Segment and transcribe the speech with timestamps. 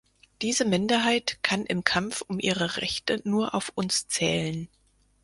[0.41, 4.67] Diese Minderheit kann im Kampf um ihre Rechte nur auf uns zählen.